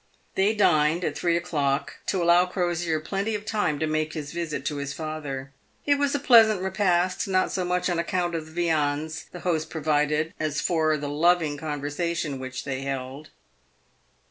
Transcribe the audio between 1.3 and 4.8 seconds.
o'clock, to allow Crosier plenty of time to make his visit to